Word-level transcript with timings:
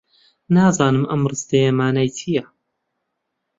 نازانم 0.55 1.03
ئەم 1.09 1.21
ڕستەیە 1.31 1.71
مانای 1.79 2.09
چییە. 2.17 2.43